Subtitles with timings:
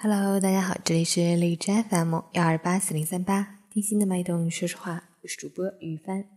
[0.00, 6.28] Hello，大家好，这里是荔枝 FM 幺二八四零三八，听心的脉动，说实话，我是主播于帆。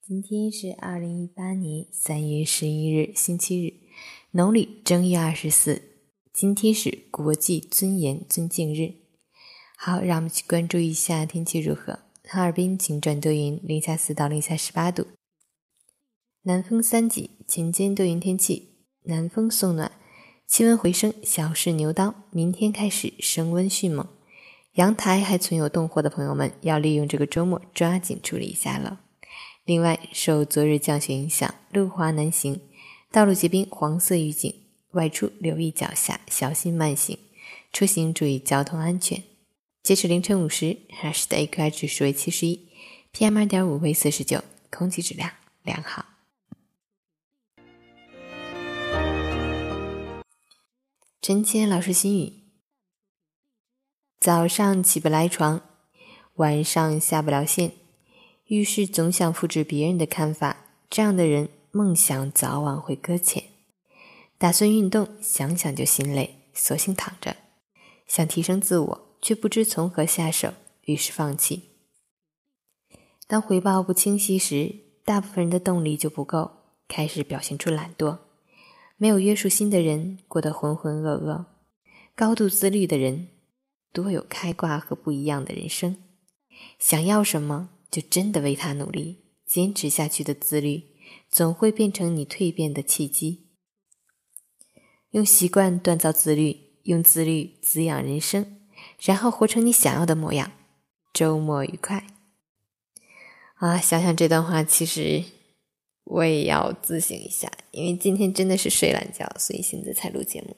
[0.00, 3.74] 今天是二零一八年三月十一日，星期日，
[4.30, 5.82] 农历正月二十四。
[6.32, 8.94] 今天是国际尊严尊敬日。
[9.76, 11.98] 好，让我们去关注一下天气如何。
[12.22, 15.08] 哈尔滨晴转多云，零下四到零下十八度，
[16.42, 18.76] 南风三级，晴间多云天气，
[19.06, 19.90] 南风送暖。
[20.46, 22.14] 气温回升，小试牛刀。
[22.30, 24.06] 明天开始升温迅猛，
[24.74, 29.00] 阳台还存有冻货的朋友们，要利用这个周末抓紧处理一下了。
[29.64, 32.60] 另外，受昨日降雪影响，路滑难行，
[33.10, 34.54] 道路结冰，黄色预警，
[34.92, 37.18] 外出留意脚下，小心慢行，
[37.72, 39.24] 出行注意交通安全。
[39.82, 42.68] 截止凌晨五时，哈市的 AQI 指数为七十一
[43.12, 45.30] ，PM 二点五为四十九，空气质量
[45.62, 46.13] 良好。
[51.26, 52.34] 陈谦老师心语：
[54.20, 55.62] 早上起不来床，
[56.34, 57.72] 晚上下不了线，
[58.48, 63.42] 遇事总想复制别人的看法，这样的人梦想早晚会搁浅。
[64.36, 67.34] 打算运动，想想就心累，索性躺着。
[68.06, 71.70] 想提升自我，却不知从何下手，于是放弃。
[73.26, 74.74] 当回报不清晰时，
[75.06, 76.50] 大部分人的动力就不够，
[76.86, 78.18] 开始表现出懒惰。
[78.96, 81.46] 没有约束心的人过得浑浑噩噩，
[82.14, 83.28] 高度自律的人
[83.92, 85.96] 多有开挂和不一样的人生。
[86.78, 90.84] 想要什么，就真的为他努力，坚持下去的自律，
[91.28, 93.50] 总会变成你蜕变的契机。
[95.10, 98.60] 用习惯锻造自律，用自律滋养人生，
[99.00, 100.52] 然后活成你想要的模样。
[101.12, 102.06] 周末愉快！
[103.56, 105.24] 啊，想想这段话，其实。
[106.04, 110.56] 我也要自省一下，因为今天真的是睡懒觉，所以现在才录节目。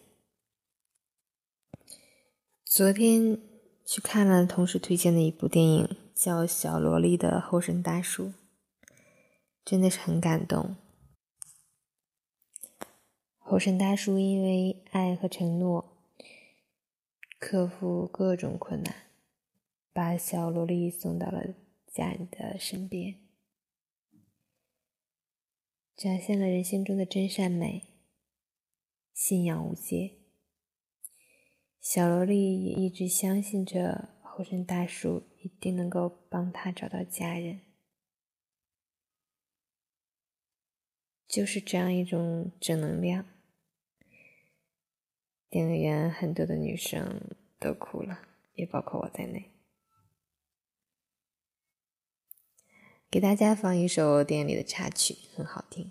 [2.65, 3.39] 昨天
[3.85, 8.25] 去看了同事推荐的一部电影，叫《小萝莉的后生大叔》，
[9.65, 10.77] 真的是很感动。
[13.39, 15.97] 后生大叔因为爱和承诺，
[17.39, 18.95] 克服各种困难，
[19.93, 21.55] 把小萝莉送到了
[21.95, 23.26] 家人的身边。
[25.97, 27.83] 展现了人性中的真善美，
[29.15, 30.19] 信仰无界。
[31.81, 37.63] 小萝莉也一直相信着后生大叔一定能够帮她找到家人，
[41.27, 43.25] 就是这样一种正能量。
[45.49, 48.21] 电影院很多的女生都哭了，
[48.53, 49.56] 也包括我在内。
[53.11, 55.91] 给大家放一首电影里的插曲，很好听。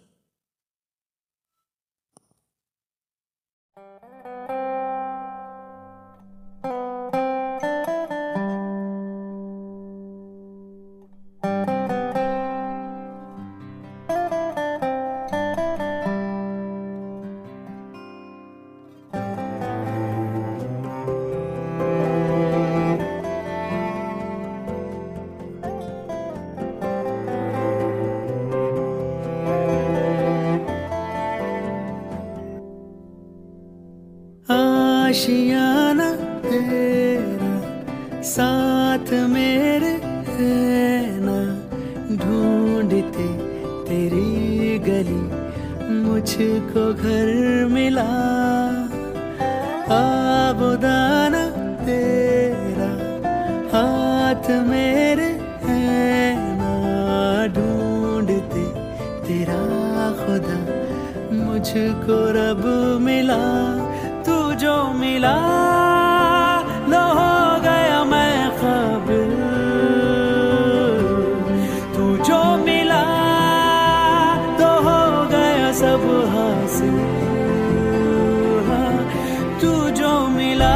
[35.16, 36.06] आशियाना
[36.44, 37.52] तेरा,
[38.30, 39.92] साथ मेरे
[40.30, 40.48] है
[41.24, 41.36] ना
[42.22, 43.28] ढूंढते
[43.88, 45.22] तेरी गली,
[46.02, 47.32] मुझको घर
[47.72, 48.06] मिला।
[50.00, 51.44] आबुदाना
[51.88, 52.92] तेरा,
[53.72, 55.32] हाथ मेरे
[55.64, 56.74] है ना
[57.56, 58.68] ढूंढते
[59.28, 59.64] तेरा
[60.20, 60.60] खुदा,
[61.40, 62.64] मुझको रब
[63.08, 63.44] मिला।
[65.16, 65.36] मिला
[66.92, 67.34] न हो
[67.64, 69.30] गया मैं खबर
[71.96, 73.04] तू जो मिला
[74.60, 75.00] तो हो
[75.32, 76.04] गया सब
[76.34, 77.00] हासिल।
[79.62, 80.76] तू जो मिला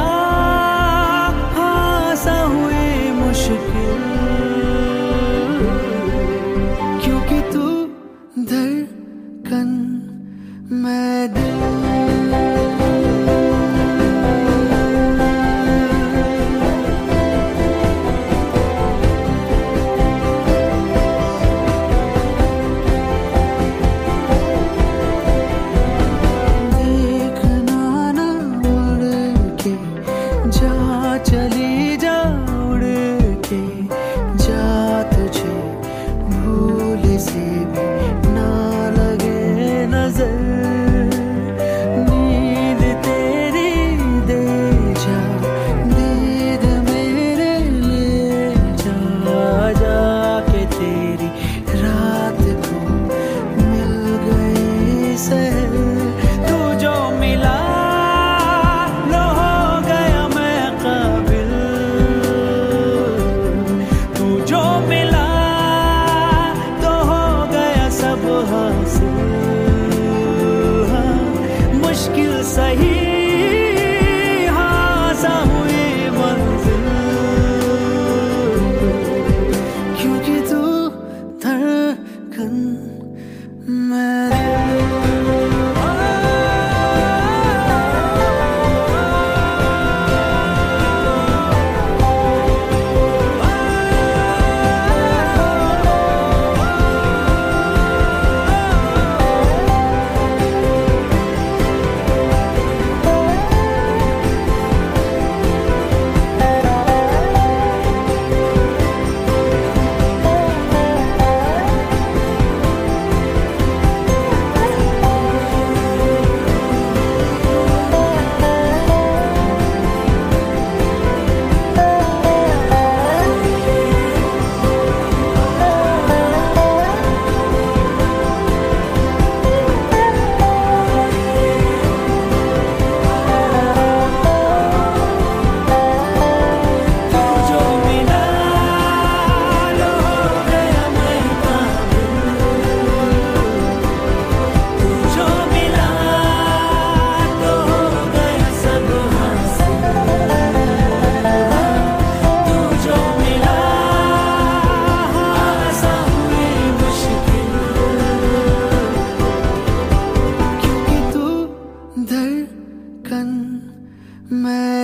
[2.23, 4.01] सा हुई मुश्किल।
[7.03, 7.65] क्योंकि तू
[8.51, 9.69] धड़कन
[10.83, 12.08] मैं दिल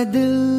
[0.04, 0.55] दिल